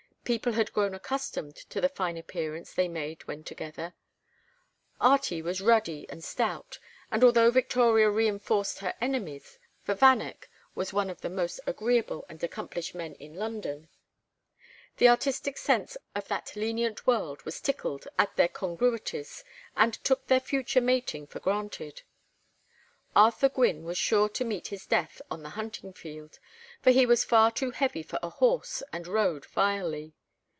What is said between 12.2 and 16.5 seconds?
and accomplished men in London, the artistic sense of